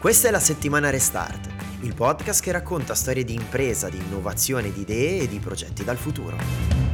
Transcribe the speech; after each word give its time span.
Questa 0.00 0.28
è 0.28 0.30
la 0.30 0.38
settimana 0.38 0.90
Restart, 0.90 1.48
il 1.80 1.92
podcast 1.92 2.40
che 2.40 2.52
racconta 2.52 2.94
storie 2.94 3.24
di 3.24 3.34
impresa, 3.34 3.88
di 3.88 3.98
innovazione, 3.98 4.72
di 4.72 4.82
idee 4.82 5.22
e 5.22 5.28
di 5.28 5.40
progetti 5.40 5.82
dal 5.82 5.96
futuro. 5.96 6.87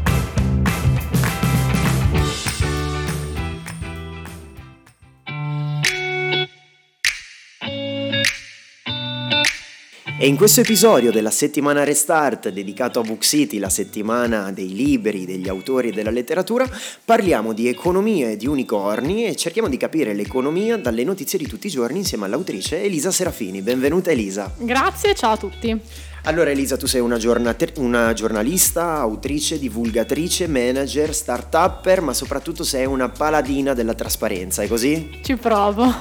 E 10.17 10.29
in 10.29 10.37
questo 10.37 10.61
episodio 10.61 11.11
della 11.11 11.33
settimana 11.33 11.83
Restart 11.83 12.51
dedicato 12.51 13.01
a 13.01 13.03
Book 13.03 13.25
City, 13.25 13.59
la 13.59 13.69
settimana 13.69 14.53
dei 14.53 14.73
libri, 14.73 15.27
degli 15.27 15.49
autori 15.49 15.89
e 15.89 15.93
della 15.93 16.11
letteratura, 16.11 16.71
parliamo 17.05 17.53
di 17.53 17.67
economia 17.67 18.29
e 18.31 18.37
di 18.37 18.47
unicorni 18.47 19.27
e 19.27 19.35
cerchiamo 19.35 19.69
di 19.69 19.77
capire 19.77 20.15
l'economia 20.15 20.77
dalle 20.77 21.03
notizie 21.03 21.37
di 21.37 21.49
tutti 21.49 21.67
i 21.67 21.71
giorni 21.71 21.99
insieme 21.99 22.27
all'autrice 22.27 22.81
Elisa 22.81 23.11
Serafini. 23.11 23.61
Benvenuta 23.61 24.13
Elisa. 24.13 24.55
Grazie, 24.57 25.17
ciao 25.17 25.33
a 25.33 25.37
tutti. 25.37 25.77
Allora 26.23 26.51
Elisa, 26.51 26.77
tu 26.77 26.87
sei 26.87 27.01
una, 27.01 27.19
giornate- 27.19 27.73
una 27.79 28.13
giornalista, 28.13 28.99
autrice, 28.99 29.59
divulgatrice, 29.59 30.47
manager, 30.47 31.13
start-upper, 31.13 32.03
ma 32.03 32.15
soprattutto 32.15 32.63
sei 32.63 32.87
una 32.87 33.09
paladina 33.09 33.75
della 33.75 33.95
trasparenza, 33.95 34.63
è 34.63 34.69
così? 34.69 35.19
Ci 35.25 35.35
provo. 35.35 35.93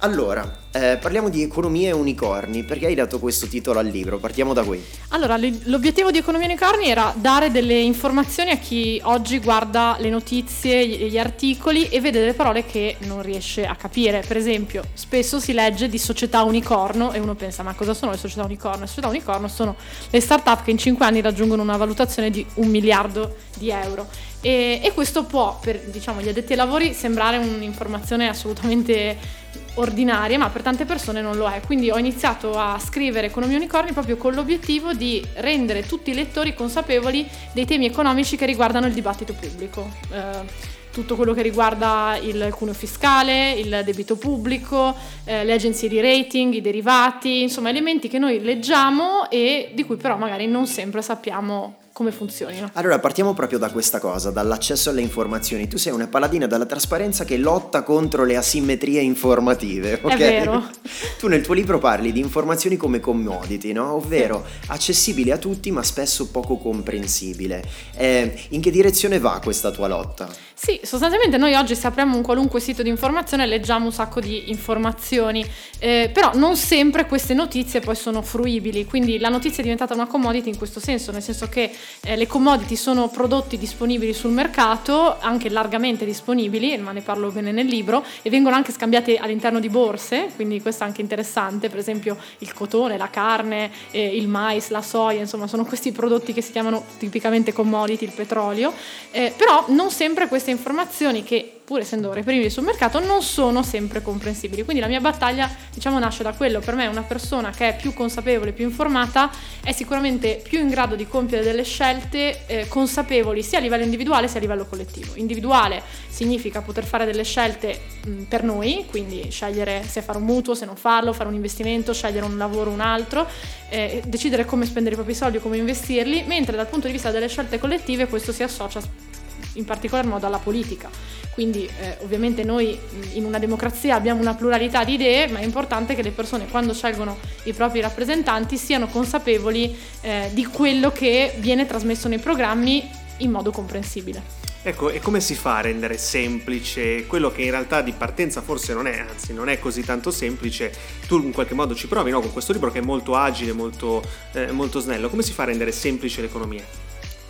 Allora, 0.00 0.60
eh, 0.72 0.96
parliamo 0.96 1.28
di 1.28 1.42
economia 1.42 1.90
e 1.90 1.92
unicorni, 1.92 2.64
perché 2.64 2.86
hai 2.86 2.94
dato 2.94 3.18
questo 3.18 3.46
titolo 3.46 3.78
al 3.78 3.86
libro? 3.86 4.18
Partiamo 4.18 4.54
da 4.54 4.62
qui. 4.62 4.82
Allora, 5.08 5.36
l'obiettivo 5.64 6.10
di 6.10 6.18
Economia 6.18 6.46
e 6.46 6.50
Unicorni 6.50 6.88
era 6.88 7.12
dare 7.14 7.50
delle 7.50 7.78
informazioni 7.78 8.50
a 8.50 8.56
chi 8.56 8.98
oggi 9.04 9.38
guarda 9.38 9.96
le 9.98 10.08
notizie, 10.08 10.86
gli 10.86 11.18
articoli 11.18 11.88
e 11.88 12.00
vede 12.00 12.20
delle 12.20 12.32
parole 12.32 12.64
che 12.64 12.96
non 13.00 13.22
riesce 13.22 13.66
a 13.66 13.76
capire. 13.76 14.24
Per 14.26 14.36
esempio, 14.38 14.82
spesso 14.94 15.38
si 15.38 15.52
legge 15.52 15.90
di 15.90 15.98
società 15.98 16.42
unicorno 16.42 17.12
e 17.12 17.18
uno 17.18 17.34
pensa, 17.34 17.62
ma 17.62 17.74
cosa 17.74 17.92
sono 17.92 18.12
le 18.12 18.16
società 18.16 18.44
unicorno? 18.44 18.80
Le 18.80 18.86
società 18.86 19.08
unicorno 19.08 19.48
sono 19.48 19.76
le 20.08 20.20
start-up 20.20 20.64
che 20.64 20.70
in 20.70 20.78
5 20.78 21.04
anni 21.04 21.20
raggiungono 21.20 21.60
una 21.60 21.76
valutazione 21.76 22.30
di 22.30 22.44
un 22.54 22.68
miliardo 22.68 23.36
di 23.58 23.68
euro. 23.70 24.08
E, 24.40 24.80
e 24.82 24.92
questo 24.94 25.24
può, 25.24 25.58
per 25.60 25.78
diciamo, 25.80 26.22
gli 26.22 26.28
addetti 26.28 26.52
ai 26.52 26.58
lavori, 26.58 26.94
sembrare 26.94 27.36
un'informazione 27.36 28.28
assolutamente 28.28 29.40
ordinaria, 29.74 30.38
ma 30.38 30.48
per 30.48 30.61
tante 30.62 30.84
persone 30.84 31.20
non 31.20 31.36
lo 31.36 31.48
è. 31.48 31.60
Quindi 31.60 31.90
ho 31.90 31.98
iniziato 31.98 32.58
a 32.58 32.78
scrivere 32.78 33.26
Economia 33.26 33.56
Unicorni 33.56 33.92
proprio 33.92 34.16
con 34.16 34.32
l'obiettivo 34.32 34.94
di 34.94 35.22
rendere 35.34 35.84
tutti 35.84 36.10
i 36.10 36.14
lettori 36.14 36.54
consapevoli 36.54 37.28
dei 37.52 37.66
temi 37.66 37.86
economici 37.86 38.36
che 38.36 38.46
riguardano 38.46 38.86
il 38.86 38.94
dibattito 38.94 39.34
pubblico. 39.34 39.90
Eh, 40.10 40.70
tutto 40.92 41.16
quello 41.16 41.32
che 41.32 41.42
riguarda 41.42 42.18
il 42.20 42.52
cuneo 42.54 42.74
fiscale, 42.74 43.52
il 43.52 43.82
debito 43.84 44.16
pubblico, 44.16 44.94
eh, 45.24 45.42
le 45.44 45.54
agenzie 45.54 45.88
di 45.88 46.00
rating, 46.00 46.52
i 46.52 46.60
derivati, 46.60 47.42
insomma 47.42 47.70
elementi 47.70 48.08
che 48.08 48.18
noi 48.18 48.40
leggiamo 48.42 49.30
e 49.30 49.70
di 49.74 49.84
cui 49.84 49.96
però 49.96 50.16
magari 50.16 50.46
non 50.46 50.66
sempre 50.66 51.00
sappiamo 51.00 51.76
come 52.02 52.10
funzionino. 52.10 52.68
Allora 52.74 52.98
partiamo 52.98 53.32
proprio 53.32 53.58
da 53.58 53.70
questa 53.70 54.00
cosa, 54.00 54.30
dall'accesso 54.30 54.90
alle 54.90 55.00
informazioni. 55.00 55.68
Tu 55.68 55.76
sei 55.76 55.92
una 55.92 56.08
paladina 56.08 56.46
della 56.46 56.66
trasparenza 56.66 57.24
che 57.24 57.36
lotta 57.36 57.84
contro 57.84 58.24
le 58.24 58.36
asimmetrie 58.36 59.00
informative. 59.00 60.00
Okay? 60.02 60.12
È 60.12 60.18
vero. 60.18 60.68
Tu 61.22 61.28
nel 61.28 61.42
tuo 61.42 61.54
libro 61.54 61.78
parli 61.78 62.10
di 62.10 62.18
informazioni 62.18 62.76
come 62.76 62.98
commodity, 62.98 63.70
no? 63.70 63.92
ovvero 63.92 64.44
accessibili 64.66 65.30
a 65.30 65.38
tutti 65.38 65.70
ma 65.70 65.84
spesso 65.84 66.30
poco 66.30 66.56
comprensibile. 66.56 67.62
Eh, 67.94 68.46
in 68.48 68.60
che 68.60 68.72
direzione 68.72 69.20
va 69.20 69.38
questa 69.40 69.70
tua 69.70 69.86
lotta? 69.86 70.28
Sì, 70.64 70.78
sostanzialmente 70.84 71.38
noi 71.38 71.54
oggi 71.54 71.74
se 71.74 71.88
apriamo 71.88 72.14
un 72.14 72.22
qualunque 72.22 72.60
sito 72.60 72.84
di 72.84 72.88
informazione 72.88 73.46
leggiamo 73.46 73.86
un 73.86 73.92
sacco 73.92 74.20
di 74.20 74.48
informazioni, 74.48 75.44
eh, 75.80 76.08
però 76.12 76.30
non 76.34 76.56
sempre 76.56 77.06
queste 77.06 77.34
notizie 77.34 77.80
poi 77.80 77.96
sono 77.96 78.22
fruibili, 78.22 78.84
quindi 78.84 79.18
la 79.18 79.28
notizia 79.28 79.58
è 79.58 79.62
diventata 79.62 79.92
una 79.92 80.06
commodity 80.06 80.50
in 80.50 80.56
questo 80.56 80.78
senso, 80.78 81.10
nel 81.10 81.20
senso 81.20 81.48
che 81.48 81.68
eh, 82.04 82.16
le 82.16 82.26
commodity 82.26 82.76
sono 82.76 83.08
prodotti 83.08 83.58
disponibili 83.58 84.12
sul 84.12 84.30
mercato, 84.30 85.18
anche 85.20 85.48
largamente 85.48 86.04
disponibili, 86.04 86.76
ma 86.78 86.92
ne 86.92 87.00
parlo 87.00 87.30
bene 87.30 87.52
nel 87.52 87.66
libro, 87.66 88.04
e 88.22 88.30
vengono 88.30 88.56
anche 88.56 88.72
scambiati 88.72 89.16
all'interno 89.16 89.60
di 89.60 89.68
borse, 89.68 90.30
quindi 90.34 90.60
questo 90.60 90.84
è 90.84 90.86
anche 90.86 91.00
interessante, 91.00 91.68
per 91.68 91.78
esempio 91.78 92.16
il 92.38 92.52
cotone, 92.52 92.96
la 92.96 93.10
carne, 93.10 93.70
eh, 93.90 94.16
il 94.16 94.28
mais, 94.28 94.68
la 94.70 94.82
soia, 94.82 95.20
insomma 95.20 95.46
sono 95.46 95.64
questi 95.64 95.92
prodotti 95.92 96.32
che 96.32 96.42
si 96.42 96.52
chiamano 96.52 96.84
tipicamente 96.98 97.52
commodity, 97.52 98.04
il 98.04 98.12
petrolio, 98.12 98.72
eh, 99.10 99.32
però 99.36 99.64
non 99.68 99.90
sempre 99.90 100.28
queste 100.28 100.50
informazioni 100.50 101.22
che 101.22 101.61
pur 101.72 101.80
essendo 101.80 102.12
reprimibili 102.12 102.50
sul 102.50 102.64
mercato, 102.64 103.00
non 103.00 103.22
sono 103.22 103.62
sempre 103.62 104.02
comprensibili. 104.02 104.62
Quindi 104.62 104.82
la 104.82 104.88
mia 104.88 105.00
battaglia, 105.00 105.50
diciamo, 105.72 105.98
nasce 105.98 106.22
da 106.22 106.34
quello. 106.34 106.60
Per 106.60 106.74
me 106.74 106.86
una 106.86 107.00
persona 107.00 107.48
che 107.48 107.68
è 107.68 107.76
più 107.76 107.94
consapevole, 107.94 108.52
più 108.52 108.66
informata, 108.66 109.30
è 109.64 109.72
sicuramente 109.72 110.42
più 110.46 110.60
in 110.60 110.68
grado 110.68 110.96
di 110.96 111.08
compiere 111.08 111.42
delle 111.42 111.64
scelte 111.64 112.44
eh, 112.44 112.68
consapevoli 112.68 113.42
sia 113.42 113.56
a 113.56 113.62
livello 113.62 113.84
individuale 113.84 114.28
sia 114.28 114.36
a 114.36 114.42
livello 114.42 114.66
collettivo. 114.66 115.12
Individuale 115.14 115.82
significa 116.10 116.60
poter 116.60 116.84
fare 116.84 117.06
delle 117.06 117.24
scelte 117.24 117.80
mh, 118.04 118.22
per 118.24 118.42
noi, 118.42 118.84
quindi 118.90 119.30
scegliere 119.30 119.82
se 119.82 120.02
fare 120.02 120.18
un 120.18 120.24
mutuo, 120.24 120.54
se 120.54 120.66
non 120.66 120.76
farlo, 120.76 121.14
fare 121.14 121.30
un 121.30 121.34
investimento, 121.34 121.94
scegliere 121.94 122.26
un 122.26 122.36
lavoro 122.36 122.68
o 122.68 122.74
un 122.74 122.80
altro, 122.80 123.26
eh, 123.70 124.02
decidere 124.04 124.44
come 124.44 124.66
spendere 124.66 124.94
i 124.94 124.98
propri 124.98 125.14
soldi 125.14 125.38
come 125.38 125.56
investirli, 125.56 126.24
mentre 126.26 126.54
dal 126.54 126.66
punto 126.66 126.86
di 126.86 126.92
vista 126.92 127.10
delle 127.10 127.28
scelte 127.28 127.58
collettive 127.58 128.08
questo 128.08 128.30
si 128.30 128.42
associa 128.42 129.11
in 129.54 129.64
particolar 129.64 130.06
modo 130.06 130.26
alla 130.26 130.38
politica. 130.38 130.90
Quindi 131.32 131.64
eh, 131.64 131.96
ovviamente 132.02 132.44
noi 132.44 132.78
in 133.14 133.24
una 133.24 133.38
democrazia 133.38 133.94
abbiamo 133.94 134.20
una 134.20 134.34
pluralità 134.34 134.84
di 134.84 134.94
idee, 134.94 135.28
ma 135.28 135.38
è 135.38 135.44
importante 135.44 135.94
che 135.94 136.02
le 136.02 136.10
persone 136.10 136.46
quando 136.48 136.74
scelgono 136.74 137.18
i 137.44 137.52
propri 137.54 137.80
rappresentanti 137.80 138.56
siano 138.58 138.86
consapevoli 138.86 139.74
eh, 140.02 140.30
di 140.32 140.44
quello 140.44 140.92
che 140.92 141.34
viene 141.38 141.66
trasmesso 141.66 142.08
nei 142.08 142.18
programmi 142.18 142.88
in 143.18 143.30
modo 143.30 143.50
comprensibile. 143.50 144.40
Ecco, 144.64 144.90
e 144.90 145.00
come 145.00 145.20
si 145.20 145.34
fa 145.34 145.56
a 145.56 145.60
rendere 145.62 145.98
semplice 145.98 147.04
quello 147.06 147.32
che 147.32 147.42
in 147.42 147.50
realtà 147.50 147.82
di 147.82 147.90
partenza 147.90 148.42
forse 148.42 148.72
non 148.74 148.86
è, 148.86 148.96
anzi 149.00 149.32
non 149.32 149.48
è 149.48 149.58
così 149.58 149.82
tanto 149.82 150.12
semplice, 150.12 150.72
tu 151.08 151.20
in 151.20 151.32
qualche 151.32 151.54
modo 151.54 151.74
ci 151.74 151.88
provi 151.88 152.12
no? 152.12 152.20
con 152.20 152.30
questo 152.30 152.52
libro 152.52 152.70
che 152.70 152.78
è 152.78 152.82
molto 152.82 153.16
agile, 153.16 153.52
molto, 153.52 154.04
eh, 154.34 154.52
molto 154.52 154.78
snello, 154.78 155.08
come 155.08 155.22
si 155.22 155.32
fa 155.32 155.42
a 155.42 155.46
rendere 155.46 155.72
semplice 155.72 156.20
l'economia? 156.20 156.62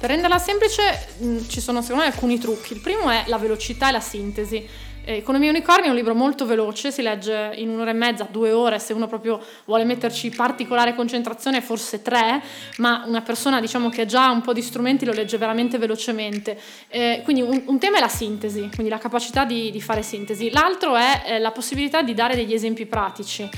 Per 0.02 0.10
renderla 0.10 0.38
semplice 0.38 0.82
mh, 1.18 1.26
mm, 1.26 1.38
ci 1.48 1.60
sono 1.60 1.80
secondo 1.80 2.02
me 2.02 2.10
alcuni 2.10 2.36
trucchi. 2.36 2.72
Il 2.72 2.80
primo 2.80 3.08
è 3.08 3.22
la 3.28 3.38
velocità 3.38 3.88
e 3.88 3.92
la 3.92 4.00
sintesi. 4.00 4.68
Eh, 5.04 5.16
Economia 5.18 5.48
Unicorni 5.48 5.86
è 5.86 5.90
un 5.90 5.94
libro 5.94 6.12
molto 6.12 6.44
veloce, 6.44 6.90
si 6.90 7.02
legge 7.02 7.52
in 7.54 7.68
un'ora 7.68 7.90
e 7.90 7.94
mezza, 7.94 8.26
due 8.28 8.50
ore, 8.50 8.80
se 8.80 8.92
uno 8.94 9.06
proprio 9.06 9.40
vuole 9.64 9.84
metterci 9.84 10.30
particolare 10.30 10.96
concentrazione, 10.96 11.60
forse 11.60 12.02
tre, 12.02 12.42
ma 12.78 13.04
una 13.06 13.20
persona 13.20 13.60
diciamo 13.60 13.90
che 13.90 14.00
ha 14.00 14.06
già 14.06 14.28
un 14.30 14.40
po' 14.40 14.52
di 14.52 14.60
strumenti 14.60 15.04
lo 15.04 15.12
legge 15.12 15.38
veramente 15.38 15.78
velocemente. 15.78 16.60
Eh, 16.88 17.20
quindi 17.22 17.42
un, 17.42 17.62
un, 17.66 17.78
tema 17.78 17.98
è 17.98 18.00
la 18.00 18.08
sintesi, 18.08 18.70
quindi 18.74 18.88
la 18.88 18.98
capacità 18.98 19.44
di, 19.44 19.70
di 19.70 19.80
fare 19.80 20.02
sintesi. 20.02 20.50
L'altro 20.50 20.96
è 20.96 21.22
eh, 21.26 21.38
la 21.38 21.52
possibilità 21.52 22.02
di 22.02 22.12
dare 22.12 22.34
degli 22.34 22.54
esempi 22.54 22.86
pratici. 22.86 23.48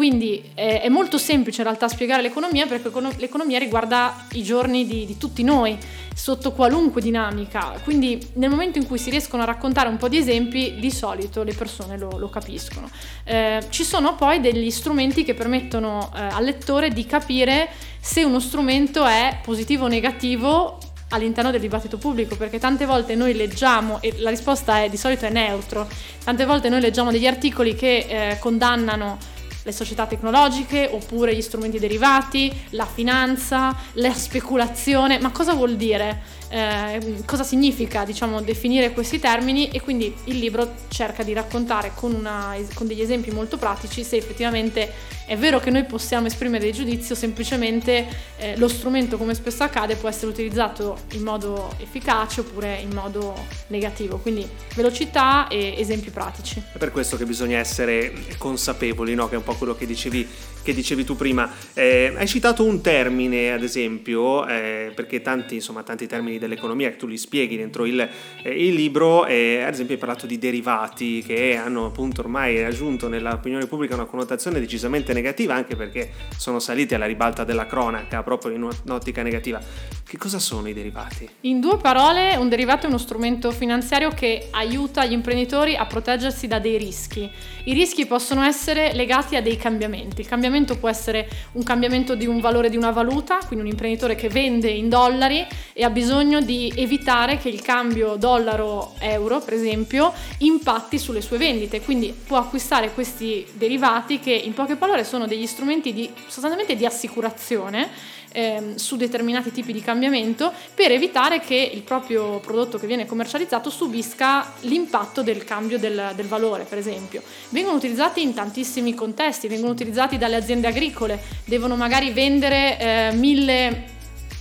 Quindi 0.00 0.42
eh, 0.54 0.80
è 0.80 0.88
molto 0.88 1.18
semplice 1.18 1.60
in 1.60 1.66
realtà 1.66 1.86
spiegare 1.86 2.22
l'economia 2.22 2.64
perché 2.64 2.90
l'economia 3.18 3.58
riguarda 3.58 4.24
i 4.32 4.42
giorni 4.42 4.86
di, 4.86 5.04
di, 5.04 5.18
tutti 5.18 5.42
noi, 5.42 5.76
sotto 6.14 6.52
qualunque 6.52 7.02
dinamica. 7.02 7.78
Quindi 7.84 8.18
nel 8.36 8.48
momento 8.48 8.78
in 8.78 8.86
cui 8.86 8.96
si 8.96 9.10
riescono 9.10 9.42
a 9.42 9.44
raccontare 9.44 9.90
un 9.90 9.98
po' 9.98 10.08
di 10.08 10.16
esempi, 10.16 10.76
di 10.78 10.90
solito 10.90 11.42
le 11.42 11.52
persone 11.52 11.98
lo, 11.98 12.16
lo 12.16 12.30
capiscono. 12.30 12.88
Eh, 13.24 13.62
ci 13.68 13.84
sono 13.84 14.14
poi 14.14 14.40
degli 14.40 14.70
strumenti 14.70 15.22
che 15.22 15.34
permettono 15.34 16.10
eh, 16.16 16.22
al 16.22 16.44
lettore 16.44 16.88
di 16.88 17.04
capire 17.04 17.68
se 18.00 18.24
uno 18.24 18.40
strumento 18.40 19.04
è 19.04 19.40
positivo 19.42 19.84
o 19.84 19.88
negativo 19.88 20.78
all'interno 21.10 21.50
del 21.50 21.60
dibattito 21.60 21.98
pubblico, 21.98 22.36
perché 22.36 22.58
tante 22.58 22.86
volte 22.86 23.14
noi 23.14 23.34
leggiamo, 23.34 24.00
e 24.00 24.14
la 24.16 24.30
risposta 24.30 24.82
è 24.82 24.88
di 24.88 24.96
solito 24.96 25.26
è 25.26 25.30
neutro, 25.30 25.86
tante 26.24 26.46
volte 26.46 26.70
noi 26.70 26.80
leggiamo 26.80 27.10
degli 27.10 27.26
articoli 27.26 27.74
che 27.74 28.06
eh, 28.08 28.38
condannano 28.38 29.18
le 29.62 29.72
società 29.72 30.06
tecnologiche 30.06 30.88
oppure 30.90 31.34
gli 31.34 31.42
strumenti 31.42 31.78
derivati, 31.78 32.52
la 32.70 32.86
finanza, 32.86 33.74
la 33.94 34.12
speculazione, 34.12 35.18
ma 35.18 35.30
cosa 35.30 35.54
vuol 35.54 35.76
dire? 35.76 36.38
Eh, 36.52 37.22
cosa 37.26 37.44
significa 37.44 38.04
diciamo, 38.04 38.42
definire 38.42 38.90
questi 38.90 39.20
termini 39.20 39.68
e 39.68 39.80
quindi 39.80 40.12
il 40.24 40.38
libro 40.40 40.74
cerca 40.88 41.22
di 41.22 41.32
raccontare 41.32 41.92
con, 41.94 42.12
una, 42.12 42.56
con, 42.74 42.88
degli 42.88 43.00
esempi 43.00 43.30
molto 43.30 43.56
pratici 43.56 44.02
se 44.02 44.16
effettivamente 44.16 44.92
è 45.26 45.36
vero 45.36 45.60
che 45.60 45.70
noi 45.70 45.84
possiamo 45.84 46.26
esprimere 46.26 46.64
dei 46.64 46.72
giudizi 46.72 47.12
o 47.12 47.14
semplicemente 47.14 48.04
eh, 48.36 48.56
lo 48.56 48.66
strumento 48.66 49.16
come 49.16 49.34
spesso 49.34 49.62
accade 49.62 49.94
può 49.94 50.08
essere 50.08 50.26
utilizzato 50.26 50.98
in 51.12 51.22
modo 51.22 51.72
efficace 51.78 52.40
oppure 52.40 52.80
in 52.80 52.90
modo 52.94 53.32
negativo 53.68 54.18
quindi 54.18 54.44
velocità 54.74 55.46
e 55.46 55.76
esempi 55.78 56.10
pratici 56.10 56.60
è 56.72 56.78
per 56.78 56.90
questo 56.90 57.16
che 57.16 57.26
bisogna 57.26 57.58
essere 57.58 58.12
consapevoli 58.38 59.14
no? 59.14 59.28
che 59.28 59.36
è 59.36 59.38
un 59.38 59.44
po' 59.44 59.54
quello 59.54 59.76
che 59.76 59.86
dicevi 59.86 60.28
che 60.62 60.74
dicevi 60.74 61.04
tu 61.04 61.16
prima. 61.16 61.50
Eh, 61.74 62.12
hai 62.16 62.26
citato 62.26 62.64
un 62.64 62.80
termine, 62.80 63.52
ad 63.52 63.62
esempio, 63.62 64.46
eh, 64.46 64.92
perché 64.94 65.22
tanti, 65.22 65.56
insomma, 65.56 65.82
tanti 65.82 66.06
termini 66.06 66.38
dell'economia 66.38 66.90
che 66.90 66.96
tu 66.96 67.06
li 67.06 67.16
spieghi 67.16 67.56
dentro 67.56 67.86
il, 67.86 68.00
eh, 68.42 68.66
il 68.66 68.74
libro, 68.74 69.26
eh, 69.26 69.62
ad 69.62 69.72
esempio 69.72 69.94
hai 69.94 70.00
parlato 70.00 70.26
di 70.26 70.38
derivati 70.38 71.22
che 71.22 71.56
hanno 71.56 71.86
appunto 71.86 72.20
ormai 72.20 72.60
raggiunto 72.60 73.08
nell'opinione 73.08 73.66
pubblica 73.66 73.94
una 73.94 74.04
connotazione 74.04 74.60
decisamente 74.60 75.12
negativa, 75.12 75.54
anche 75.54 75.76
perché 75.76 76.10
sono 76.36 76.58
saliti 76.58 76.94
alla 76.94 77.06
ribalta 77.06 77.44
della 77.44 77.66
cronaca, 77.66 78.22
proprio 78.22 78.52
in 78.52 78.62
un'ottica 78.62 79.22
negativa. 79.22 79.60
Che 80.06 80.18
cosa 80.18 80.38
sono 80.38 80.68
i 80.68 80.74
derivati? 80.74 81.28
In 81.42 81.60
due 81.60 81.76
parole, 81.76 82.34
un 82.36 82.48
derivato 82.48 82.86
è 82.86 82.88
uno 82.88 82.98
strumento 82.98 83.52
finanziario 83.52 84.10
che 84.10 84.48
aiuta 84.50 85.04
gli 85.04 85.12
imprenditori 85.12 85.76
a 85.76 85.86
proteggersi 85.86 86.48
da 86.48 86.58
dei 86.58 86.76
rischi. 86.76 87.30
I 87.64 87.72
rischi 87.72 88.06
possono 88.06 88.42
essere 88.42 88.92
legati 88.92 89.36
a 89.36 89.42
dei 89.42 89.56
cambiamenti. 89.56 90.20
Il 90.22 90.26
cambiamento 90.26 90.49
può 90.78 90.88
essere 90.88 91.28
un 91.52 91.62
cambiamento 91.62 92.14
di 92.14 92.26
un 92.26 92.40
valore 92.40 92.70
di 92.70 92.76
una 92.76 92.90
valuta, 92.90 93.38
quindi 93.46 93.64
un 93.64 93.70
imprenditore 93.70 94.14
che 94.14 94.28
vende 94.28 94.68
in 94.68 94.88
dollari 94.88 95.46
e 95.72 95.84
ha 95.84 95.90
bisogno 95.90 96.40
di 96.40 96.72
evitare 96.76 97.38
che 97.38 97.48
il 97.48 97.62
cambio 97.62 98.16
dollaro-euro, 98.16 99.40
per 99.40 99.54
esempio, 99.54 100.12
impatti 100.38 100.98
sulle 100.98 101.20
sue 101.20 101.38
vendite. 101.38 101.80
Quindi 101.80 102.12
può 102.12 102.38
acquistare 102.38 102.92
questi 102.92 103.46
derivati 103.52 104.20
che 104.20 104.32
in 104.32 104.54
poche 104.54 104.76
parole 104.76 105.04
sono 105.04 105.26
degli 105.26 105.46
strumenti 105.46 105.92
di, 105.92 106.10
sostanzialmente 106.26 106.76
di 106.76 106.86
assicurazione 106.86 108.18
ehm, 108.32 108.76
su 108.76 108.96
determinati 108.96 109.52
tipi 109.52 109.72
di 109.72 109.80
cambiamento 109.80 110.52
per 110.74 110.90
evitare 110.92 111.40
che 111.40 111.70
il 111.72 111.82
proprio 111.82 112.38
prodotto 112.38 112.78
che 112.78 112.86
viene 112.86 113.06
commercializzato 113.06 113.70
subisca 113.70 114.52
l'impatto 114.60 115.22
del 115.22 115.44
cambio 115.44 115.78
del, 115.78 116.12
del 116.14 116.26
valore, 116.26 116.64
per 116.64 116.78
esempio. 116.78 117.22
Vengono 117.50 117.76
utilizzati 117.76 118.22
in 118.22 118.34
tantissimi 118.34 118.94
contesti, 118.94 119.48
vengono 119.48 119.72
utilizzati 119.72 120.18
dalle 120.18 120.36
aziende 120.36 120.66
agricole, 120.66 121.20
devono 121.44 121.76
magari 121.76 122.10
vendere 122.12 122.78
eh, 122.78 123.10
mille, 123.14 123.84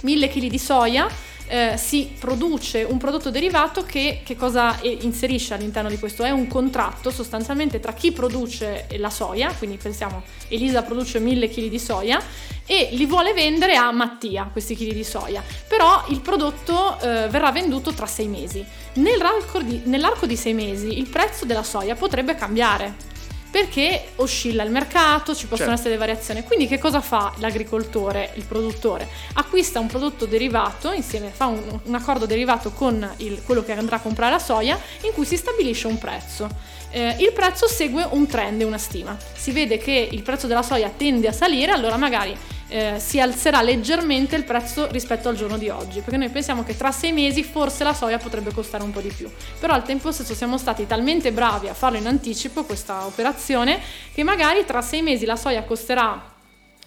mille 0.02 0.28
di 0.30 0.58
soia 0.58 1.28
eh, 1.50 1.78
si 1.78 2.12
produce 2.18 2.84
un 2.84 2.98
prodotto 3.00 3.32
derivato 3.32 3.84
che, 3.84 4.22
che 4.24 4.36
cosa 4.36 4.78
inserisce 4.82 5.56
all'interno 5.56 5.90
di 5.90 5.98
questo? 5.98 6.24
È 6.24 6.30
un 6.30 6.48
contratto 6.48 7.10
sostanzialmente 7.10 7.80
tra 7.80 7.94
chi 7.94 8.12
produce 8.12 8.88
la 8.98 9.10
soia, 9.10 9.52
quindi 9.58 9.78
pensiamo 9.78 10.24
Elisa 10.48 10.84
produce 10.84 11.20
1000 11.20 11.50
kg 11.50 11.68
di 11.68 11.80
soia 11.80 12.22
e 12.66 12.90
li 12.92 13.08
vuole 13.08 13.34
vendere 13.34 13.76
a 13.76 13.92
Mattia 13.92 14.48
questi 14.52 14.76
chili 14.76 14.94
di 14.94 15.04
soia, 15.04 15.44
però 15.68 16.06
il 16.10 16.22
prodotto 16.22 17.00
eh, 17.00 17.28
verrà 17.28 17.52
venduto 17.52 17.94
tra 17.94 18.06
sei 18.06 18.28
mesi. 18.28 18.64
Nell'arco 18.94 19.60
di, 19.62 19.82
nell'arco 19.86 20.28
di 20.28 20.36
sei 20.36 20.54
mesi 20.54 21.00
il 21.00 21.10
prezzo 21.10 21.46
della 21.46 21.64
soia 21.64 21.96
potrebbe 21.96 22.36
cambiare 22.36 23.18
perché 23.52 24.10
oscilla 24.16 24.64
il 24.64 24.72
mercato, 24.72 25.34
ci 25.36 25.48
possono 25.48 25.70
certo. 25.70 25.82
essere 25.82 25.98
variazioni. 25.98 26.44
Quindi 26.44 26.68
che 26.68 26.78
cosa 26.78 27.02
fa 27.02 27.34
l'agricoltore, 27.38 28.32
il 28.36 28.44
produttore? 28.44 29.08
Acquista 29.34 29.80
un 29.80 29.88
prodotto 29.88 30.26
derivato, 30.26 30.92
insieme 30.92 31.30
fa 31.30 31.48
un, 31.48 31.80
un 31.84 31.96
accordo 31.96 32.26
derivato 32.26 32.72
con 32.72 33.08
il, 33.18 33.42
quello 33.44 33.64
che 33.64 33.72
andrà 33.72 33.98
a 33.98 34.00
comprare 34.00 34.32
la 34.32 34.40
soia, 34.40 34.80
in 35.02 35.12
cui 35.14 35.26
si 35.26 35.38
stabilisce 35.38 35.88
un 35.88 35.98
prezzo. 35.98 36.48
Eh, 36.92 37.16
il 37.20 37.32
prezzo 37.34 37.68
segue 37.68 38.08
un 38.12 38.28
trend 38.28 38.62
una 38.62 38.78
stima. 38.78 39.18
Si 39.34 39.52
vede 39.52 39.78
che 39.78 40.10
il 40.12 40.22
prezzo 40.22 40.48
della 40.48 40.64
soia 40.64 40.92
tende 40.96 41.28
a 41.28 41.32
salire, 41.32 41.72
allora 41.72 41.98
magari 41.98 42.36
eh, 42.70 42.96
si 43.00 43.20
alzerà 43.20 43.62
leggermente 43.62 44.36
il 44.36 44.44
prezzo 44.44 44.88
rispetto 44.92 45.28
al 45.28 45.36
giorno 45.36 45.58
di 45.58 45.70
oggi, 45.70 46.00
perché 46.00 46.18
noi 46.18 46.30
pensiamo 46.30 46.64
che 46.64 46.78
tra 46.78 46.92
sei 46.92 47.12
mesi 47.12 47.44
forse 47.44 47.84
la 47.84 47.94
soia 47.94 48.18
potrebbe 48.18 48.54
costare 48.54 48.84
un 48.84 48.92
po' 48.92 49.02
di 49.02 49.12
più, 49.12 49.30
però 49.60 49.74
al 49.74 49.84
tempo 49.84 50.12
stesso 50.12 50.34
siamo 50.34 50.58
stati 50.58 50.88
talmente 50.88 51.32
bravi 51.32 51.68
a 51.68 51.74
farlo 51.74 51.98
in 51.98 52.08
anticipo 52.08 52.64
questa 52.64 53.06
operazione 53.06 53.80
che 54.14 54.24
magari 54.24 54.66
tra 54.66 54.82
sei 54.82 55.02
mesi 55.02 55.26
la 55.26 55.36
soia 55.36 55.64
costerà 55.64 56.38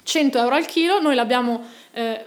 100 0.05 0.39
euro 0.39 0.55
al 0.55 0.67
chilo, 0.67 1.01
noi 1.01 1.15
l'abbiamo 1.15 1.65
eh, 1.95 2.25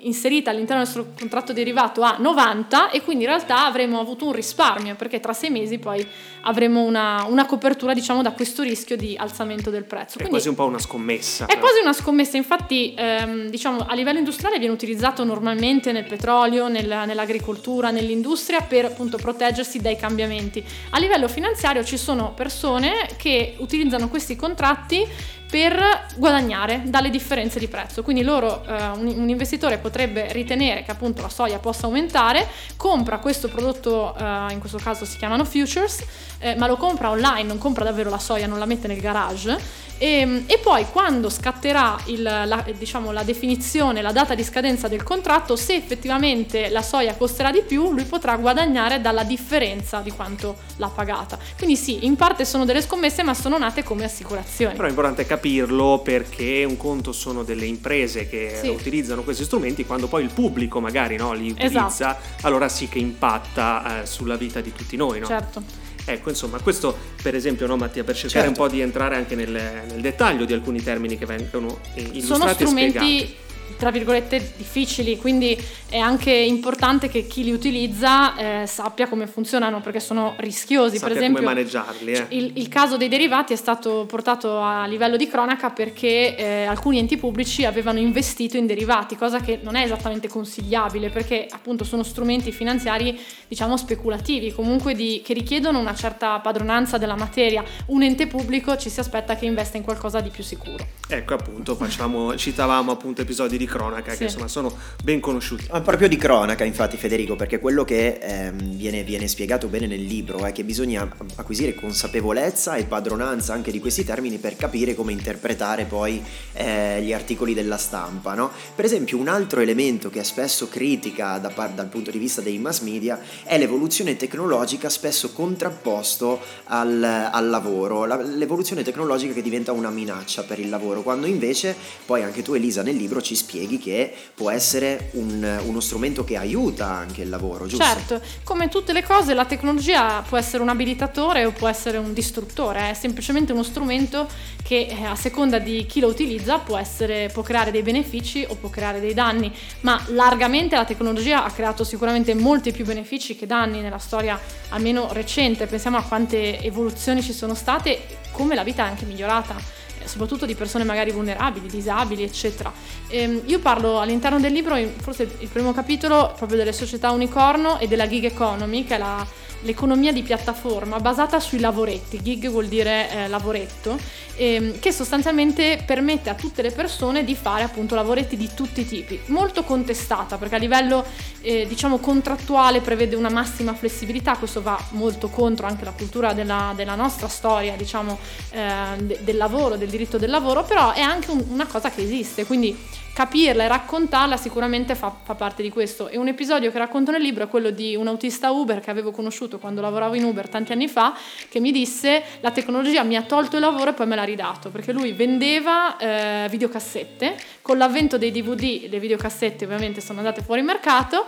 inserita 0.00 0.50
all'interno 0.50 0.82
del 0.82 0.92
nostro 0.92 1.14
contratto 1.18 1.52
derivato 1.54 2.02
a 2.02 2.16
90 2.18 2.90
e 2.90 3.02
quindi 3.02 3.24
in 3.24 3.30
realtà 3.30 3.64
avremo 3.64 4.00
avuto 4.00 4.26
un 4.26 4.32
risparmio 4.32 4.94
perché 4.96 5.18
tra 5.18 5.32
sei 5.32 5.48
mesi 5.48 5.78
poi 5.78 6.06
avremo 6.42 6.82
una, 6.82 7.24
una 7.26 7.46
copertura 7.46 7.94
diciamo 7.94 8.20
da 8.20 8.32
questo 8.32 8.62
rischio 8.62 8.96
di 8.96 9.16
alzamento 9.18 9.70
del 9.70 9.84
prezzo. 9.84 10.18
Quindi, 10.18 10.26
è 10.26 10.28
quasi 10.28 10.48
un 10.48 10.54
po' 10.54 10.66
una 10.66 10.78
scommessa. 10.78 11.44
È 11.44 11.48
però. 11.48 11.60
quasi 11.60 11.80
una 11.80 11.94
scommessa, 11.94 12.36
infatti 12.36 12.94
ehm, 12.96 13.48
diciamo 13.48 13.86
a 13.88 13.94
livello 13.94 14.18
industriale 14.18 14.58
viene 14.58 14.74
utilizzato 14.74 15.24
normalmente 15.24 15.90
nel 15.90 16.04
petrolio, 16.04 16.68
nel, 16.68 16.86
nell'agricoltura, 17.06 17.90
nell'industria 17.90 18.60
per 18.60 18.84
appunto 18.84 19.16
proteggersi 19.16 19.80
dai 19.80 19.96
cambiamenti. 19.96 20.62
A 20.90 20.98
livello 20.98 21.28
finanziario 21.28 21.82
ci 21.82 21.96
sono 21.96 22.32
persone 22.34 23.08
che 23.16 23.54
utilizzano 23.58 24.08
questi 24.08 24.36
contratti 24.36 25.06
per 25.50 26.06
guadagnare 26.16 26.82
dalle 26.86 27.10
differenze 27.10 27.58
di 27.58 27.68
prezzo. 27.68 28.02
Quindi 28.02 28.22
loro, 28.22 28.64
eh, 28.66 28.88
un, 28.88 29.06
un, 29.06 29.28
investitore 29.28 29.78
potrebbe 29.78 30.32
ritenere 30.32 30.82
che 30.82 30.90
appunto 30.90 31.22
la 31.22 31.28
soia 31.28 31.58
possa 31.58 31.86
aumentare, 31.86 32.46
compra 32.76 33.18
questo 33.18 33.48
prodotto, 33.48 34.14
eh, 34.16 34.52
in 34.52 34.58
questo 34.58 34.78
caso 34.78 35.04
si 35.04 35.16
chiamano 35.16 35.44
futures, 35.44 36.04
eh, 36.38 36.54
ma 36.56 36.66
lo 36.66 36.76
compra 36.76 37.10
online, 37.10 37.44
non 37.44 37.58
compra 37.58 37.84
davvero 37.84 38.10
la 38.10 38.18
soia, 38.18 38.46
non 38.46 38.58
la 38.58 38.66
mette 38.66 38.88
nel 38.88 39.00
garage 39.00 39.86
e, 39.98 40.20
ehm, 40.20 40.44
e, 40.46 40.58
poi 40.58 40.86
quando 40.90 41.28
scatterà 41.28 41.98
il, 42.06 42.22
la, 42.22 42.64
diciamo, 42.76 43.10
la, 43.10 43.24
definizione, 43.24 44.00
la 44.00 44.12
data 44.12 44.34
di 44.34 44.44
scadenza 44.44 44.88
del 44.88 45.02
contratto, 45.02 45.56
se 45.56 45.74
effettivamente 45.74 46.68
la 46.70 46.82
soia 46.82 47.14
costerà 47.14 47.50
di 47.50 47.62
più, 47.66 47.92
lui 47.92 48.04
potrà 48.04 48.36
guadagnare 48.36 49.00
dalla 49.00 49.24
differenza 49.24 49.98
di 50.00 50.10
quanto 50.10 50.56
l'ha 50.76 50.88
pagata. 50.88 51.38
Quindi 51.56 51.76
sì, 51.76 52.06
in 52.06 52.16
parte 52.16 52.44
sono 52.44 52.64
delle 52.64 52.80
scommesse, 52.80 53.22
ma 53.22 53.34
sono 53.34 53.58
nate 53.58 53.82
come 53.82 54.04
assicurazioni. 54.04 54.74
Però 54.74 54.86
è 54.86 54.90
importante 54.90 55.26
capirlo 55.38 56.00
perché 56.02 56.64
un 56.68 56.76
conto 56.76 57.12
sono 57.12 57.44
delle 57.44 57.64
imprese 57.64 58.28
che 58.28 58.58
sì. 58.60 58.68
utilizzano 58.68 59.22
questi 59.22 59.44
strumenti, 59.44 59.86
quando 59.86 60.08
poi 60.08 60.24
il 60.24 60.30
pubblico 60.30 60.80
magari 60.80 61.16
no, 61.16 61.32
li 61.32 61.50
utilizza, 61.50 61.86
esatto. 61.86 62.46
allora 62.46 62.68
sì 62.68 62.88
che 62.88 62.98
impatta 62.98 64.02
eh, 64.02 64.06
sulla 64.06 64.36
vita 64.36 64.60
di 64.60 64.72
tutti 64.72 64.96
noi. 64.96 65.20
No? 65.20 65.26
Certo. 65.26 65.62
Ecco, 66.04 66.30
insomma, 66.30 66.58
questo 66.60 66.96
per 67.22 67.34
esempio, 67.34 67.66
no, 67.66 67.76
Mattia, 67.76 68.02
per 68.02 68.16
cercare 68.16 68.46
certo. 68.46 68.60
un 68.60 68.66
po' 68.66 68.74
di 68.74 68.80
entrare 68.80 69.14
anche 69.14 69.34
nel, 69.34 69.50
nel, 69.50 70.00
dettaglio 70.00 70.44
di 70.44 70.54
alcuni 70.54 70.82
termini 70.82 71.18
che 71.18 71.26
vengono 71.26 71.78
illustrati 71.94 72.20
Sono 72.22 72.48
strumenti, 72.48 72.96
e 72.96 73.00
spiegati 73.00 73.36
tra 73.76 73.90
virgolette 73.90 74.52
difficili, 74.56 75.16
quindi 75.16 75.56
è 75.88 75.98
anche 75.98 76.30
importante 76.30 77.08
che 77.08 77.26
chi 77.26 77.44
li 77.44 77.52
utilizza 77.52 78.36
eh, 78.36 78.66
sappia 78.66 79.08
come 79.08 79.26
funzionano 79.26 79.80
perché 79.80 80.00
sono 80.00 80.34
rischiosi. 80.38 80.98
Sappia 80.98 81.08
per 81.08 81.16
esempio, 81.16 81.42
come 81.42 81.54
maneggiarli. 81.54 82.12
Eh. 82.12 82.26
Il, 82.30 82.52
il, 82.54 82.68
caso 82.68 82.96
dei 82.96 83.08
derivati 83.08 83.52
è 83.52 83.56
stato 83.56 84.04
portato 84.06 84.60
a 84.60 84.86
livello 84.86 85.16
di 85.16 85.26
cronaca 85.28 85.70
perché 85.70 86.36
eh, 86.36 86.64
alcuni 86.64 86.98
enti 86.98 87.16
pubblici 87.16 87.64
avevano 87.64 87.98
investito 87.98 88.56
in 88.56 88.66
derivati, 88.66 89.16
cosa 89.16 89.40
che 89.40 89.60
non 89.62 89.76
è 89.76 89.82
esattamente 89.82 90.28
consigliabile 90.28 91.10
perché 91.10 91.46
appunto 91.50 91.84
sono 91.84 92.02
strumenti 92.02 92.52
finanziari 92.52 93.18
diciamo 93.46 93.76
speculativi, 93.76 94.52
comunque 94.52 94.94
di, 94.94 95.22
che 95.24 95.32
richiedono 95.32 95.78
una 95.78 95.94
certa 95.94 96.38
padronanza 96.40 96.98
della 96.98 97.16
materia. 97.16 97.64
Un 97.86 98.02
ente 98.02 98.26
pubblico 98.26 98.76
ci 98.76 98.90
si 98.90 99.00
aspetta 99.00 99.36
che 99.36 99.46
investa 99.46 99.76
in 99.76 99.82
qualcosa 99.82 100.20
di 100.20 100.30
più 100.30 100.44
sicuro. 100.44 100.86
Ecco 101.08 101.34
appunto, 101.34 101.74
facciamo, 101.74 102.36
citavamo 102.36 102.92
appunto 102.92 103.22
episodi 103.22 103.56
di 103.58 103.66
cronaca 103.66 104.12
sì. 104.12 104.18
che 104.18 104.24
insomma 104.24 104.48
sono 104.48 104.74
ben 105.02 105.20
conosciuti. 105.20 105.66
Ma 105.70 105.80
proprio 105.82 106.08
di 106.08 106.16
cronaca 106.16 106.64
infatti 106.64 106.96
Federico, 106.96 107.36
perché 107.36 107.58
quello 107.58 107.84
che 107.84 108.18
ehm, 108.20 108.76
viene, 108.76 109.02
viene, 109.02 109.28
spiegato 109.28 109.66
bene 109.68 109.86
nel 109.86 110.02
libro 110.02 110.44
è 110.44 110.52
che 110.52 110.64
bisogna 110.64 111.06
acquisire 111.34 111.74
consapevolezza 111.74 112.76
e 112.76 112.84
padronanza 112.84 113.52
anche 113.52 113.70
di 113.70 113.80
questi 113.80 114.04
termini 114.04 114.38
per 114.38 114.56
capire 114.56 114.94
come 114.94 115.12
interpretare 115.12 115.84
poi 115.84 116.22
eh, 116.54 117.02
gli 117.02 117.12
articoli 117.12 117.52
della 117.52 117.76
stampa. 117.76 118.34
No? 118.34 118.50
Per 118.74 118.84
esempio 118.84 119.18
un 119.18 119.28
altro 119.28 119.60
elemento 119.60 120.08
che 120.08 120.20
è 120.20 120.24
spesso 120.24 120.68
critica 120.68 121.38
da 121.38 121.50
par- 121.50 121.72
dal 121.72 121.88
punto 121.88 122.10
di 122.10 122.18
vista 122.18 122.40
dei 122.40 122.58
mass 122.58 122.80
media 122.80 123.20
è 123.42 123.58
l'evoluzione 123.58 124.16
tecnologica 124.16 124.88
spesso 124.88 125.32
contrapposto 125.32 126.40
al, 126.64 127.02
al 127.02 127.48
lavoro, 127.48 128.06
La, 128.06 128.16
l'evoluzione 128.22 128.82
tecnologica 128.82 129.32
che 129.32 129.42
diventa 129.42 129.72
una 129.72 129.90
minaccia 129.90 130.44
per 130.44 130.58
il 130.58 130.68
lavoro, 130.68 131.02
quando 131.02 131.26
invece 131.26 131.76
poi 132.06 132.22
anche 132.22 132.42
tu 132.42 132.54
Elisa 132.54 132.82
nel 132.82 132.96
libro 132.96 133.20
ci 133.20 133.34
spieghi 133.34 133.47
spieghi 133.48 133.78
che 133.78 134.14
può 134.34 134.50
essere 134.50 135.08
un, 135.12 135.60
uno 135.64 135.80
strumento 135.80 136.22
che 136.22 136.36
aiuta 136.36 136.86
anche 136.86 137.22
il 137.22 137.30
lavoro, 137.30 137.66
giusto? 137.66 137.82
Certo, 137.82 138.20
come 138.44 138.68
tutte 138.68 138.92
le 138.92 139.02
cose 139.02 139.32
la 139.32 139.46
tecnologia 139.46 140.22
può 140.28 140.36
essere 140.36 140.62
un 140.62 140.68
abilitatore 140.68 141.46
o 141.46 141.52
può 141.52 141.66
essere 141.66 141.96
un 141.96 142.12
distruttore, 142.12 142.90
è 142.90 142.94
semplicemente 142.94 143.52
uno 143.52 143.62
strumento 143.62 144.28
che 144.62 144.88
eh, 144.90 145.04
a 145.04 145.14
seconda 145.14 145.58
di 145.58 145.86
chi 145.86 146.00
lo 146.00 146.08
utilizza 146.08 146.58
può, 146.58 146.76
essere, 146.76 147.30
può 147.32 147.42
creare 147.42 147.70
dei 147.70 147.82
benefici 147.82 148.44
o 148.46 148.54
può 148.56 148.68
creare 148.68 149.00
dei 149.00 149.14
danni, 149.14 149.50
ma 149.80 149.98
largamente 150.08 150.76
la 150.76 150.84
tecnologia 150.84 151.44
ha 151.44 151.50
creato 151.50 151.84
sicuramente 151.84 152.34
molti 152.34 152.70
più 152.70 152.84
benefici 152.84 153.34
che 153.34 153.46
danni 153.46 153.80
nella 153.80 153.98
storia 153.98 154.38
almeno 154.70 155.08
recente, 155.12 155.66
pensiamo 155.66 155.96
a 155.96 156.02
quante 156.02 156.60
evoluzioni 156.60 157.22
ci 157.22 157.32
sono 157.32 157.54
state, 157.54 157.90
e 157.90 158.16
come 158.30 158.54
la 158.54 158.62
vita 158.62 158.84
è 158.84 158.88
anche 158.88 159.06
migliorata 159.06 159.77
soprattutto 160.08 160.46
di 160.46 160.54
persone 160.54 160.84
magari 160.84 161.12
vulnerabili, 161.12 161.68
disabili, 161.68 162.22
eccetera. 162.24 162.72
Ehm, 163.08 163.42
io 163.44 163.60
parlo 163.60 164.00
all'interno 164.00 164.40
del 164.40 164.52
libro, 164.52 164.76
forse 164.96 165.28
il 165.38 165.48
primo 165.48 165.72
capitolo, 165.72 166.32
proprio 166.36 166.58
delle 166.58 166.72
società 166.72 167.10
unicorno 167.10 167.78
e 167.78 167.86
della 167.86 168.08
gig 168.08 168.24
economy, 168.24 168.84
che 168.84 168.96
è 168.96 168.98
la, 168.98 169.24
l'economia 169.62 170.12
di 170.12 170.22
piattaforma 170.22 171.00
basata 171.00 171.40
sui 171.40 171.60
lavoretti, 171.60 172.20
gig 172.22 172.48
vuol 172.48 172.66
dire 172.66 173.10
eh, 173.10 173.28
lavoretto, 173.28 173.98
ehm, 174.36 174.78
che 174.78 174.92
sostanzialmente 174.92 175.82
permette 175.84 176.30
a 176.30 176.34
tutte 176.34 176.62
le 176.62 176.70
persone 176.70 177.24
di 177.24 177.34
fare 177.34 177.64
appunto 177.64 177.94
lavoretti 177.94 178.36
di 178.36 178.48
tutti 178.54 178.80
i 178.80 178.86
tipi, 178.86 179.20
molto 179.26 179.64
contestata 179.64 180.38
perché 180.38 180.54
a 180.54 180.58
livello 180.58 181.04
eh, 181.40 181.66
diciamo 181.66 181.98
contrattuale 181.98 182.80
prevede 182.80 183.16
una 183.16 183.30
massima 183.30 183.74
flessibilità, 183.74 184.36
questo 184.36 184.62
va 184.62 184.78
molto 184.90 185.28
contro 185.28 185.66
anche 185.66 185.84
la 185.84 185.92
cultura 185.92 186.32
della, 186.32 186.72
della 186.76 186.94
nostra 186.94 187.28
storia, 187.28 187.74
diciamo 187.76 188.18
eh, 188.50 188.96
de, 189.02 189.18
del 189.22 189.36
lavoro, 189.36 189.76
del 189.76 189.88
diritto 189.88 190.18
del 190.18 190.30
lavoro, 190.30 190.62
però 190.64 190.92
è 190.92 191.00
anche 191.00 191.30
un, 191.30 191.44
una 191.48 191.66
cosa 191.66 191.90
che 191.90 192.02
esiste, 192.02 192.46
quindi 192.46 192.76
capirla 193.18 193.64
e 193.64 193.66
raccontarla 193.66 194.36
sicuramente 194.36 194.94
fa, 194.94 195.12
fa, 195.24 195.34
parte 195.34 195.60
di 195.60 195.70
questo. 195.70 196.06
E 196.06 196.16
un 196.16 196.28
episodio 196.28 196.70
che 196.70 196.78
racconto 196.78 197.10
nel 197.10 197.20
libro 197.20 197.42
è 197.42 197.48
quello 197.48 197.70
di 197.70 197.96
un 197.96 198.06
autista 198.06 198.52
Uber 198.52 198.78
che 198.78 198.90
avevo 198.90 199.10
conosciuto 199.10 199.58
quando 199.58 199.80
lavoravo 199.80 200.14
in 200.14 200.22
Uber 200.22 200.48
tanti 200.48 200.70
anni 200.70 200.86
fa, 200.86 201.12
che 201.48 201.58
mi 201.58 201.72
disse 201.72 202.22
la 202.38 202.52
tecnologia 202.52 203.02
mi 203.02 203.16
ha 203.16 203.22
tolto 203.22 203.56
il 203.56 203.62
lavoro 203.62 203.90
e 203.90 203.92
poi 203.94 204.06
me 204.06 204.14
l'ha 204.14 204.22
ridato, 204.22 204.70
perché 204.70 204.92
lui 204.92 205.14
vendeva 205.14 205.96
eh, 205.96 206.46
videocassette, 206.48 207.34
con 207.60 207.76
l'avvento 207.76 208.18
dei 208.18 208.30
DVD 208.30 208.86
le 208.88 209.00
videocassette 209.00 209.64
ovviamente 209.64 210.00
sono 210.00 210.18
andate 210.18 210.42
fuori 210.42 210.62
mercato, 210.62 211.26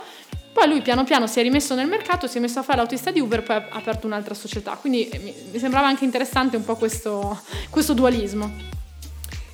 poi 0.53 0.69
lui 0.69 0.81
piano 0.81 1.03
piano 1.03 1.27
si 1.27 1.41
è 1.41 1.43
rimesso 1.43 1.75
nel 1.75 1.87
mercato, 1.87 2.25
si 2.25 2.37
è 2.37 2.39
messo 2.39 2.59
a 2.59 2.63
fare 2.63 2.77
l'autista 2.77 3.11
di 3.11 3.19
Uber, 3.19 3.43
poi 3.43 3.57
ha 3.57 3.67
aperto 3.69 4.07
un'altra 4.07 4.33
società. 4.33 4.77
Quindi 4.79 5.09
eh, 5.09 5.19
mi, 5.51 5.59
sembrava 5.59 5.87
anche 5.87 6.05
interessante 6.05 6.55
un 6.55 6.63
po' 6.63 6.77
questo, 6.77 7.37
questo 7.69 7.93
dualismo. 7.93 8.79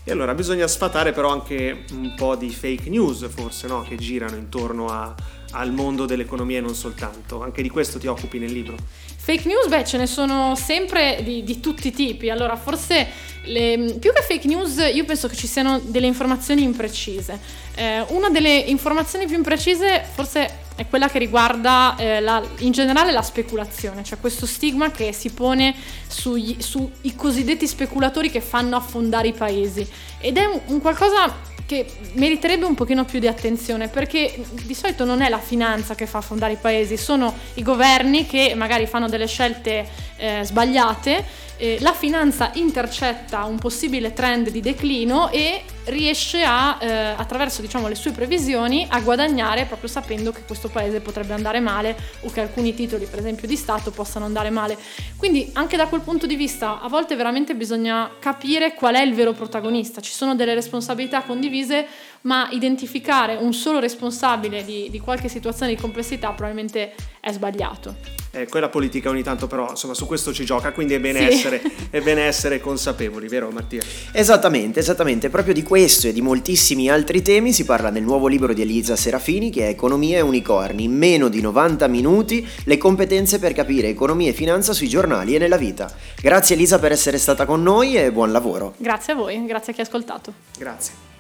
E 0.08 0.12
allora 0.12 0.34
bisogna 0.34 0.68
sfatare 0.68 1.12
però 1.12 1.32
anche 1.32 1.84
un 1.92 2.14
po' 2.16 2.38
di 2.38 2.50
fake 2.50 2.90
news, 2.90 3.28
forse, 3.28 3.68
no? 3.68 3.82
che 3.82 3.98
girano 3.98 4.38
intorno 4.38 4.88
a, 4.88 5.14
al 5.52 5.74
mondo 5.74 6.06
dell'economia 6.06 6.60
e 6.60 6.62
non 6.62 6.76
soltanto. 6.76 7.44
Anche 7.44 7.62
di 7.62 7.68
questo 7.68 8.00
ti 8.00 8.08
occupi 8.08 8.40
nel 8.40 8.54
libro. 8.54 8.78
Fake 9.18 9.46
news, 9.46 9.68
beh, 9.68 9.84
ce 9.84 9.98
ne 9.98 10.08
sono 10.08 10.56
sempre 10.56 11.20
di, 11.24 11.44
di 11.44 11.60
tutti 11.60 11.90
i 11.90 11.92
tipi. 11.92 12.30
Allora, 12.30 12.56
forse 12.56 13.06
le, 13.48 13.98
più 14.00 14.14
che 14.14 14.22
fake 14.22 14.48
news, 14.48 14.78
io 14.94 15.04
penso 15.04 15.28
che 15.28 15.36
ci 15.36 15.46
siano 15.46 15.78
delle 15.84 16.08
informazioni 16.08 16.64
imprecise. 16.64 17.38
Eh, 17.76 18.06
una 18.08 18.30
delle 18.30 18.56
informazioni 18.60 19.26
più 19.26 19.36
imprecise, 19.36 20.06
forse 20.14 20.67
è 20.78 20.88
quella 20.88 21.10
che 21.10 21.18
riguarda 21.18 21.96
eh, 21.98 22.22
la, 22.22 22.42
in 22.60 22.72
generale 22.72 23.12
la 23.12 23.24
speculazione, 23.24 24.04
cioè 24.04 24.20
questo 24.20 24.46
stigma 24.46 24.92
che 24.92 25.12
si 25.12 25.32
pone 25.32 25.76
sugli, 26.08 26.62
sui 26.62 26.92
cosiddetti 27.16 27.66
speculatori 27.66 28.30
che 28.30 28.42
fanno 28.42 28.78
affondare 28.78 29.30
i 29.30 29.34
paesi. 29.34 29.86
Ed 30.20 30.38
è 30.38 30.46
un, 30.46 30.62
un 30.68 30.80
qualcosa 30.80 31.34
che 31.66 31.86
meriterebbe 32.14 32.66
un 32.66 32.76
pochino 32.76 33.04
più 33.04 33.20
di 33.20 33.28
attenzione 33.28 33.90
perché 33.90 34.42
di 34.64 34.74
solito 34.74 35.04
non 35.04 35.22
è 35.22 35.28
la 35.28 35.40
finanza 35.40 35.96
che 35.96 36.06
fa 36.06 36.20
affondare 36.20 36.54
i 36.54 36.58
paesi, 36.58 36.96
sono 36.96 37.34
i 37.56 37.64
governi 37.64 38.26
che 38.26 38.54
magari 38.56 38.86
fanno 38.86 39.10
delle 39.10 39.28
scelte 39.28 39.86
eh, 40.18 40.42
sbagliate 40.44 41.46
eh, 41.58 41.78
la 41.82 41.94
finanza 41.94 42.52
intercetta 42.54 43.46
un 43.46 43.58
possibile 43.58 44.14
trend 44.14 44.50
di 44.50 44.62
declino 44.62 45.30
e 45.32 45.64
riesce 45.86 46.44
a, 46.44 46.78
eh, 46.80 46.88
attraverso 47.16 47.62
diciamo, 47.62 47.88
le 47.88 47.96
sue 47.96 48.12
previsioni 48.12 48.86
a 48.88 49.00
guadagnare 49.00 49.66
proprio 49.66 49.90
sapendo 49.90 50.32
che 50.32 50.44
questo 50.46 50.68
paese 50.70 51.00
potrebbe 51.00 51.34
andare 51.34 51.60
male 51.60 51.98
o 52.22 52.30
che 52.30 52.42
alcuni 52.42 52.76
titoli 52.76 53.06
per 53.06 53.20
esempio 53.20 53.48
di 53.48 53.56
Stato 53.56 53.90
possano 53.90 54.26
andare 54.26 54.52
male. 54.52 54.78
Quindi 55.18 55.50
anche 55.54 55.78
da 55.78 55.88
quel 55.88 56.02
punto 56.02 56.28
di 56.28 56.36
vista 56.36 56.80
a 56.80 56.88
volte 56.88 57.16
veramente 57.16 57.56
bisogna 57.56 58.12
capire 58.20 58.76
qual 58.76 58.94
è 58.94 59.02
il 59.02 59.16
vero 59.16 59.34
protagonista, 59.34 60.00
ci 60.00 60.12
sono 60.12 60.36
delle 60.36 60.54
responsabilità 60.54 61.24
condivise 61.24 61.88
ma 62.22 62.50
identificare 62.52 63.36
un 63.36 63.54
solo 63.54 63.80
responsabile 63.80 64.64
di, 64.64 64.90
di 64.92 65.00
qualche 65.00 65.30
situazione 65.30 65.74
di 65.74 65.82
complessità 65.82 66.28
probabilmente 66.32 66.94
è 67.20 67.32
sbagliato. 67.32 68.27
Eh, 68.32 68.48
quella 68.48 68.70
politica 68.70 69.10
ogni 69.10 69.24
tanto 69.24 69.48
però 69.48 69.70
insomma 69.70 69.94
su 69.94 70.06
questo 70.06 70.34
ci 70.34 70.46
gioca, 70.46 70.72
quindi 70.72 70.94
è 70.94 71.00
bene, 71.00 71.20
sì. 71.20 71.38
essere, 71.38 71.62
è 71.90 72.02
bene 72.02 72.24
essere 72.24 72.60
consapevoli, 72.60 73.28
vero 73.28 73.50
Mattia? 73.50 73.82
Esattamente, 74.12 74.80
esattamente, 74.80 75.30
proprio 75.30 75.54
di 75.54 75.64
questo 75.64 76.08
e 76.08 76.14
di 76.14 76.22
moltissimi 76.22 76.90
altri 76.90 77.22
temi 77.22 77.54
si 77.54 77.66
parla 77.66 77.90
nel 77.90 78.04
nuovo 78.04 78.28
libro 78.28 78.54
di 78.54 78.62
Elisa 78.62 78.96
Serafini 78.96 79.50
che 79.50 79.66
è 79.66 79.70
Economia 79.70 80.18
e 80.18 80.22
Unicorni, 80.22 80.84
in 80.84 80.96
meno 80.96 81.30
di 81.30 81.42
90 81.42 81.88
minuti 81.88 82.48
le 82.66 82.78
competenze 82.78 83.40
per 83.40 83.54
capire 83.54 83.90
economia 83.90 84.30
e 84.30 84.34
finanza 84.34 84.74
sui 84.74 84.88
giornali 84.88 85.36
e 85.36 85.40
nella 85.40 85.58
vita. 85.58 85.92
Grazie 86.22 86.56
Elisa 86.56 86.80
per 86.80 86.92
essere 86.92 87.18
stata 87.18 87.46
con 87.46 87.64
noi 87.64 87.96
e 87.96 88.12
buon 88.12 88.32
lavoro. 88.32 88.74
Grazie 88.78 89.14
a 89.14 89.16
voi, 89.16 89.46
grazie 89.46 89.72
a 89.72 89.76
chi 89.76 89.82
ha 89.82 89.86
ascoltato. 89.86 90.34
Grazie. 90.58 91.17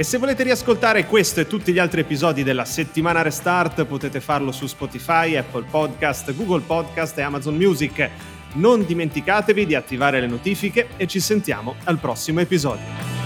E 0.00 0.04
se 0.04 0.16
volete 0.16 0.44
riascoltare 0.44 1.06
questo 1.06 1.40
e 1.40 1.48
tutti 1.48 1.72
gli 1.72 1.80
altri 1.80 2.02
episodi 2.02 2.44
della 2.44 2.64
settimana 2.64 3.20
Restart 3.20 3.84
potete 3.84 4.20
farlo 4.20 4.52
su 4.52 4.68
Spotify, 4.68 5.34
Apple 5.34 5.64
Podcast, 5.68 6.32
Google 6.36 6.60
Podcast 6.60 7.18
e 7.18 7.22
Amazon 7.22 7.56
Music. 7.56 8.08
Non 8.52 8.86
dimenticatevi 8.86 9.66
di 9.66 9.74
attivare 9.74 10.20
le 10.20 10.28
notifiche 10.28 10.90
e 10.96 11.08
ci 11.08 11.18
sentiamo 11.18 11.74
al 11.82 11.98
prossimo 11.98 12.38
episodio. 12.38 13.17